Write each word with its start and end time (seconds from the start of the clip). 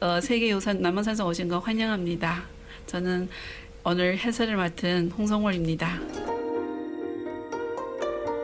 어, 0.00 0.20
세계유산 0.20 0.80
남한산성 0.80 1.26
오신 1.28 1.48
거 1.48 1.58
환영합니다. 1.58 2.44
저는 2.86 3.28
오늘 3.84 4.18
해설을 4.18 4.56
맡은 4.56 5.10
홍성월입니다. 5.10 6.00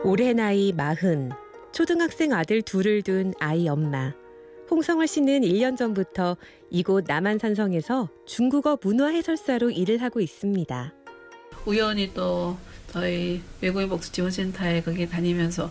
올해 0.03 0.33
나이 0.33 0.71
마흔, 0.71 1.31
초등학생 1.71 2.33
아들 2.33 2.61
둘을 2.61 3.01
둔 3.01 3.33
아이 3.39 3.67
엄마. 3.67 4.13
홍성월 4.69 5.07
씨는 5.07 5.41
1년 5.41 5.77
전부터 5.77 6.37
이곳 6.69 7.05
남한산성에서 7.07 8.09
중국어 8.25 8.77
문화 8.81 9.07
해설사로 9.07 9.71
일을 9.71 10.01
하고 10.01 10.19
있습니다. 10.19 10.93
우연히 11.65 12.13
또 12.13 12.57
저희 12.91 13.41
외국인 13.61 13.89
복지 13.89 14.11
지원센터에 14.11 14.81
거기 14.81 15.07
다니면서 15.07 15.69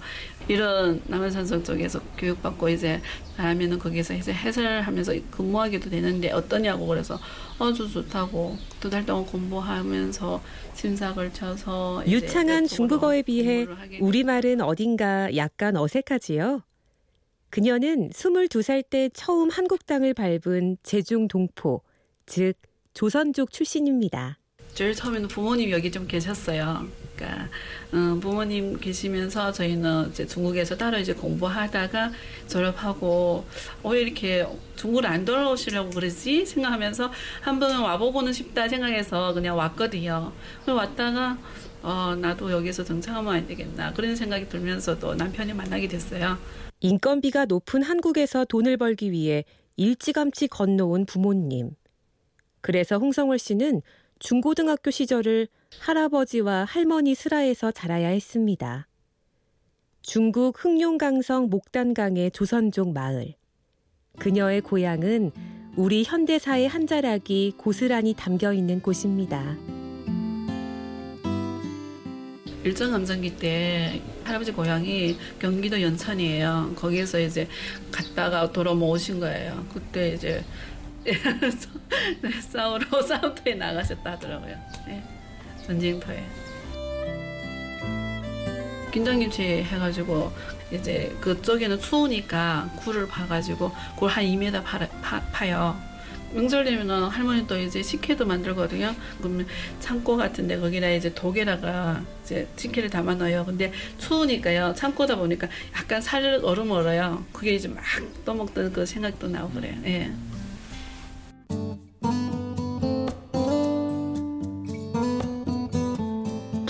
이런 0.48 1.00
남한산성 1.06 1.64
쪽에서 1.64 1.98
교육받고 2.18 2.68
이제 2.68 3.00
나면은 3.36 3.78
거기서 3.78 4.14
이제 4.14 4.32
해설하면서 4.32 5.14
근무하기도 5.30 5.90
되는데 5.90 6.30
어떠냐고 6.30 6.86
그래서 6.86 7.18
아주 7.58 7.90
좋다고 7.90 8.56
두 8.80 8.90
달 8.90 9.04
동안 9.04 9.24
공부하면서 9.26 10.42
심사 10.74 11.12
걸쳐서 11.14 12.04
유창한 12.06 12.66
중국어에 12.66 13.22
비해 13.22 13.66
우리말은 14.00 14.60
어딘가 14.60 15.34
약간 15.36 15.76
어색하지요. 15.76 16.62
그녀는 17.50 18.10
22살 18.10 18.84
때 18.90 19.08
처음 19.14 19.48
한국 19.48 19.86
땅을 19.86 20.12
밟은 20.14 20.76
제중 20.82 21.26
동포, 21.28 21.82
즉 22.26 22.52
조선족 22.92 23.50
출신입니다. 23.50 24.38
제일 24.74 24.92
처음에는 24.94 25.28
부모님 25.28 25.70
여기 25.70 25.90
좀 25.90 26.06
계셨어요. 26.06 26.86
그러니까 27.16 27.48
음, 27.94 28.20
부모님 28.20 28.78
계시면서 28.78 29.50
저희는 29.52 30.10
이제 30.10 30.26
중국에서 30.26 30.76
따로 30.76 30.98
이제 30.98 31.12
공부하다가 31.14 32.12
졸업하고 32.46 33.44
왜 33.84 34.02
이렇게 34.02 34.46
중국을 34.76 35.06
안 35.06 35.24
돌아오시려고 35.24 35.90
그러지 35.90 36.44
생각하면서 36.46 37.10
한번 37.40 37.80
와보고는 37.80 38.32
싶다 38.32 38.68
생각해서 38.68 39.32
그냥 39.32 39.56
왔거든요. 39.56 40.32
왔다가 40.66 41.38
어, 41.82 42.14
나도 42.16 42.50
여기서 42.50 42.84
정착하면 42.84 43.34
안 43.34 43.46
되겠나 43.46 43.92
그런 43.92 44.16
생각이 44.16 44.48
들면서도 44.48 45.14
남편이 45.14 45.54
만나게 45.54 45.88
됐어요. 45.88 46.36
인건비가 46.80 47.46
높은 47.46 47.82
한국에서 47.82 48.44
돈을 48.44 48.76
벌기 48.76 49.10
위해 49.10 49.44
일찌감치 49.76 50.48
건너온 50.48 51.06
부모님. 51.06 51.70
그래서 52.60 52.98
홍성월 52.98 53.38
씨는 53.38 53.82
중고등학교 54.18 54.90
시절을 54.90 55.48
할아버지와 55.78 56.64
할머니 56.64 57.14
슬하에서 57.14 57.70
자라야 57.70 58.08
했습니다. 58.08 58.88
중국 60.00 60.64
흑룡강성 60.64 61.50
목단강의 61.50 62.30
조선족 62.30 62.92
마을. 62.92 63.34
그녀의 64.18 64.62
고향은 64.62 65.32
우리 65.76 66.04
현대사의 66.04 66.68
한 66.68 66.86
자락이 66.86 67.54
고스란히 67.58 68.14
담겨 68.14 68.54
있는 68.54 68.80
곳입니다. 68.80 69.56
일정 72.64 72.90
감정기 72.90 73.36
때 73.36 74.00
할아버지 74.24 74.50
고향이 74.50 75.16
경기도 75.38 75.80
연천이에요. 75.80 76.72
거기에서 76.74 77.20
이제 77.20 77.46
갔다가 77.92 78.50
돌아오신 78.50 79.20
거예요. 79.20 79.64
그때 79.72 80.14
이제 80.14 80.42
싸우러 82.50 83.02
싸움터에 83.02 83.54
나가셨다 83.54 84.12
하더라고요. 84.12 84.56
네. 84.86 85.02
전쟁터에. 85.66 86.24
김장김치 88.92 89.42
해가지고 89.42 90.32
이제 90.72 91.14
그쪽에는 91.20 91.78
추우니까 91.78 92.70
굴을 92.76 93.06
파가지고 93.08 93.70
굴 93.96 94.08
한 94.08 94.24
2m 94.24 94.64
파, 94.64 94.78
파, 95.02 95.20
파요. 95.32 95.76
명절 96.32 96.64
되면은 96.64 97.04
할머니 97.08 97.46
또 97.46 97.56
이제 97.58 97.82
식혜도 97.82 98.26
만들거든요. 98.26 98.94
그러면 99.18 99.46
창고 99.80 100.16
같은데 100.16 100.58
거기다 100.58 100.88
이제 100.90 101.12
독에다가 101.14 102.02
이제 102.24 102.48
식혜를 102.56 102.90
담아 102.90 103.14
넣어요. 103.14 103.44
근데 103.44 103.72
추우니까요. 103.98 104.74
창고다 104.76 105.16
보니까 105.16 105.46
약간 105.76 106.00
살 106.00 106.40
얼음 106.42 106.70
얼어요. 106.72 107.24
그게 107.32 107.54
이제 107.54 107.68
막 107.68 107.82
떠먹던 108.24 108.72
그 108.72 108.84
생각도 108.84 109.28
나고 109.28 109.50
그래요. 109.50 109.74
예. 109.84 110.10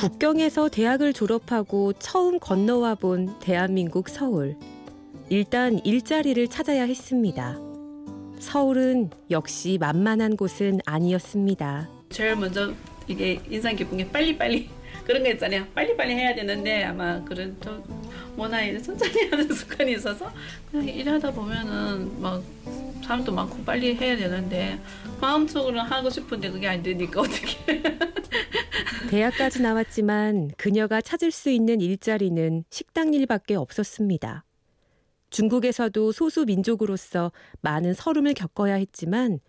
북경에서 0.07 0.69
대학을 0.69 1.13
졸업하고 1.13 1.93
처음 1.95 2.39
건너와 2.39 2.95
본 2.95 3.37
대한민국 3.41 4.09
서울. 4.09 4.57
일단 5.31 5.81
일자리를 5.85 6.47
찾아야 6.47 6.85
했습니다. 6.85 7.59
서울은 8.39 9.11
역시 9.33 9.79
만만한 9.81 10.37
곳은 10.37 10.79
아니었습니다. 10.87 11.89
제일 12.11 12.37
먼저 12.37 12.73
이게 13.09 13.41
인상 13.51 13.75
깊은 13.75 13.99
게 13.99 14.09
빨리빨리 14.09 14.69
그런 15.05 15.25
거 15.25 15.31
있잖아요. 15.31 15.67
빨리빨리 15.75 16.15
해야 16.15 16.37
되는데 16.37 16.85
아마 16.85 17.21
그런 17.25 17.57
좀 17.61 17.83
문화에 18.37 18.79
천천히 18.79 19.27
하는 19.29 19.53
습관이 19.53 19.95
있어서 19.95 20.31
그냥 20.71 20.87
일하다 20.87 21.33
보면은 21.33 22.23
막 22.23 22.41
사람도 23.03 23.33
많고 23.33 23.65
빨리 23.65 23.97
해야 23.97 24.17
되는데 24.17 24.79
마음속으로는 25.21 25.81
하고 25.83 26.09
싶은데 26.09 26.49
그게 26.51 26.69
안 26.69 26.81
되니까 26.81 27.23
어떻게 27.23 27.83
대학까지 29.11 29.63
나왔지만 29.63 30.51
그녀가 30.57 31.01
찾을 31.01 31.31
수 31.31 31.51
있는 31.51 31.81
일자리는 31.81 32.65
식당 32.71 33.15
일밖에 33.15 33.55
없었습니다. 33.55 34.45
중국에서도 35.31 36.13
소수 36.13 36.45
민족으로서 36.45 37.33
많은 37.61 37.95
서름을 37.95 38.35
겪어야 38.35 38.75
했지만 38.75 39.41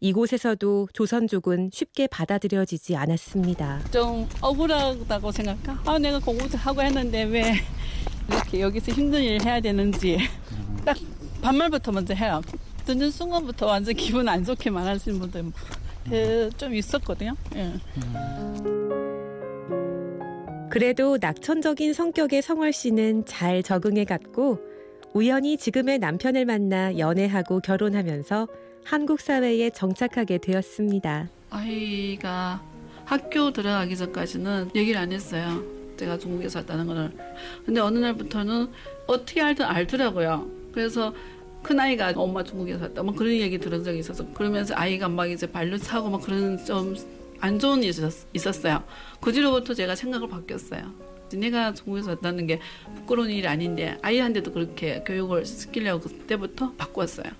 이곳에서도 0.00 0.88
조선족은 0.94 1.70
쉽게 1.72 2.06
받아들여지지 2.06 2.96
않았습니다. 2.96 3.82
좀 3.90 4.26
억울하다고 4.40 5.30
생각해. 5.30 5.78
아, 5.84 5.98
내가 5.98 6.18
공부도 6.18 6.56
하고 6.56 6.82
했는데 6.82 7.24
왜 7.24 7.52
이렇게 8.28 8.60
여기서 8.60 8.92
힘든 8.92 9.22
일을 9.22 9.44
해야 9.44 9.60
되는지 9.60 10.18
딱 10.84 10.96
반말부터 11.42 11.92
먼저 11.92 12.14
해요. 12.14 12.40
듣는 12.86 13.10
순간부터 13.10 13.66
완전 13.66 13.94
기분 13.94 14.26
안 14.26 14.42
좋게 14.42 14.70
말하시는 14.70 15.18
분들 15.20 15.52
좀 16.56 16.74
있었거든요. 16.74 17.34
예. 17.56 17.72
그래도 20.70 21.18
낙천적인 21.20 21.92
성격의 21.92 22.42
성월 22.42 22.72
씨는 22.72 23.24
잘 23.26 23.62
적응해 23.62 24.04
갔고 24.04 24.60
우연히 25.12 25.56
지금의 25.56 25.98
남편을 25.98 26.44
만나 26.44 26.96
연애하고 26.96 27.60
결혼하면서 27.60 28.46
한국 28.84 29.20
사회에 29.20 29.70
정착하게 29.70 30.38
되었습니다. 30.38 31.28
아이가 31.50 32.62
학교 33.04 33.52
들어가기 33.52 33.96
전까지는 33.96 34.70
얘기를 34.76 35.00
안 35.00 35.10
했어요. 35.10 35.62
제가 35.96 36.16
중국에서 36.16 36.60
왔다는 36.60 36.86
거를. 36.86 37.10
근데 37.66 37.80
어느 37.80 37.98
날부터는 37.98 38.68
어떻게 39.06 39.42
알든 39.42 39.64
알더라고요. 39.64 40.48
그래서 40.72 41.12
큰 41.62 41.78
아이가 41.78 42.12
엄마 42.16 42.42
중국에서 42.42 42.84
왔다. 42.84 43.02
뭐 43.02 43.14
그런 43.14 43.32
얘기 43.32 43.58
들은 43.58 43.84
적이 43.84 43.98
있어서 44.00 44.26
그러면서 44.32 44.74
아이가 44.76 45.08
막 45.08 45.30
이제 45.30 45.46
발로 45.46 45.76
차고 45.78 46.10
막 46.10 46.20
그런 46.22 46.62
좀 46.64 46.94
안 47.40 47.58
좋은 47.58 47.82
일이 47.82 47.92
있었어요. 48.34 48.84
그 49.20 49.32
뒤로부터 49.32 49.74
제가 49.74 49.94
생각을 49.94 50.28
바뀌었어요. 50.28 50.92
내가 51.32 51.72
중국에서 51.72 52.10
왔다는 52.10 52.46
게 52.46 52.60
부끄러운 52.96 53.30
일이 53.30 53.46
아닌데 53.46 53.96
아이한테도 54.02 54.52
그렇게 54.52 55.02
교육을 55.06 55.46
시키려고 55.46 56.08
그때부터 56.08 56.72
바꿨어요. 56.76 57.32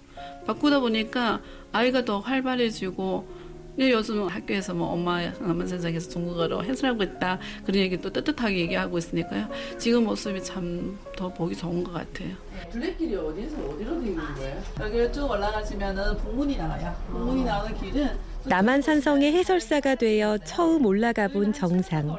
바꾸다 0.46 0.80
보니까 0.80 1.42
아이가 1.72 2.04
더 2.04 2.20
활발해지고 2.20 3.39
요즘 3.80 4.26
학교에서 4.28 4.74
뭐 4.74 4.88
엄마 4.88 5.22
남은 5.22 5.66
세상에서 5.66 6.10
중국어로 6.10 6.62
해설하고 6.62 7.02
있다 7.02 7.38
그런 7.64 7.80
얘기 7.80 7.96
또 7.96 8.10
뜨뜻하게 8.12 8.58
얘기하고 8.58 8.98
있으니까요. 8.98 9.48
지금 9.78 10.04
모습이 10.04 10.42
참 10.44 10.98
더 11.20 11.28
보기 11.28 11.54
좋은 11.54 11.84
것 11.84 11.92
같아요. 11.92 12.30
둘레길이 12.72 13.14
어디에서 13.14 13.56
어디로 13.62 14.00
되는 14.00 14.16
거예요? 14.16 14.62
여기를 14.80 15.12
쭉 15.12 15.30
올라가시면은 15.30 16.16
북문이 16.16 16.56
나와요. 16.56 16.96
북문이 17.10 17.44
나오는 17.44 17.78
길은 17.78 18.08
남한산성의 18.46 19.32
해설사가 19.34 19.96
되어 19.96 20.38
처음 20.38 20.86
올라가 20.86 21.28
본 21.28 21.52
정상. 21.52 22.16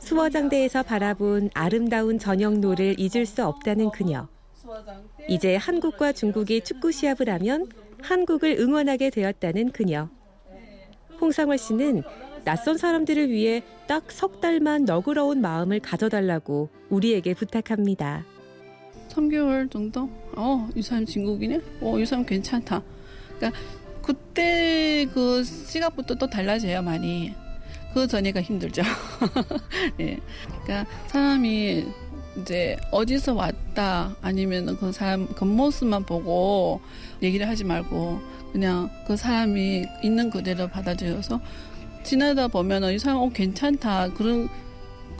수어장대에서 0.00 0.82
바라본 0.82 1.48
아름다운 1.54 2.18
저녁로를 2.18 2.96
잊을 2.98 3.24
수 3.24 3.42
없다는 3.46 3.90
그녀. 3.90 4.28
이제 5.26 5.56
한국과 5.56 6.12
중국이 6.12 6.60
축구 6.60 6.92
시합을 6.92 7.30
하면 7.30 7.70
한국을 8.02 8.56
응원하게 8.60 9.08
되었다는 9.08 9.72
그녀. 9.72 10.10
홍상월 11.20 11.58
씨는 11.58 12.02
낯선 12.44 12.78
사람들을 12.78 13.30
위해 13.30 13.62
딱 13.86 14.04
석 14.10 14.40
달만 14.40 14.84
너그러운 14.84 15.40
마음을 15.40 15.80
가져달라고 15.80 16.68
우리에게 16.88 17.34
부탁합니다. 17.34 18.24
3개월 19.10 19.70
정도? 19.70 20.08
어, 20.36 20.68
이 20.74 20.82
사람 20.82 21.04
진국이네? 21.04 21.60
어, 21.80 21.98
이 21.98 22.06
사람 22.06 22.24
괜찮다. 22.24 22.82
그러니까 23.36 23.60
그때 24.02 25.06
그 25.12 25.42
시각부터 25.44 26.14
또 26.14 26.28
달라져요, 26.28 26.82
많이. 26.82 27.34
그 27.92 28.06
전에가 28.06 28.40
힘들죠. 28.40 28.82
네. 29.98 30.18
그러니까 30.64 30.88
사람이 31.08 31.84
이제 32.40 32.76
어디서 32.90 33.34
왔다 33.34 34.14
아니면 34.22 34.76
그 34.78 34.92
사람 34.92 35.26
겉모습만 35.34 36.04
보고 36.04 36.80
얘기를 37.22 37.48
하지 37.48 37.64
말고 37.64 38.20
그냥 38.52 38.90
그 39.06 39.16
사람이 39.16 39.84
있는 40.02 40.30
그대로 40.30 40.68
받아들여서 40.68 41.40
지나다 42.02 42.48
보면은 42.48 42.92
이 42.94 42.98
사람 42.98 43.18
어 43.18 43.28
괜찮다 43.30 44.12
그런 44.14 44.48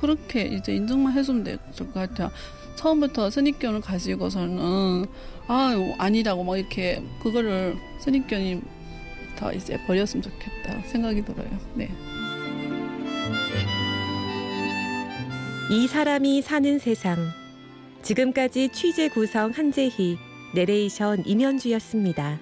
그렇게 0.00 0.44
이제 0.44 0.74
인정만 0.74 1.12
해주면 1.12 1.44
될 1.44 1.58
것 1.76 1.92
같아요. 1.92 2.30
처음부터 2.76 3.28
선입견을 3.30 3.82
가지고서는 3.82 5.04
아 5.46 5.74
아니라고 5.98 6.42
막 6.44 6.56
이렇게 6.58 7.02
그거를 7.22 7.76
선입견이 8.00 8.62
더 9.36 9.52
이제 9.52 9.78
버렸으면 9.86 10.22
좋겠다 10.22 10.80
생각이 10.86 11.22
들어요. 11.24 11.48
네. 11.74 11.90
이 15.72 15.86
사람이 15.86 16.42
사는 16.42 16.80
세상. 16.80 17.16
지금까지 18.02 18.70
취재 18.70 19.08
구성 19.08 19.52
한재희, 19.52 20.18
내레이션 20.52 21.22
임현주였습니다. 21.24 22.40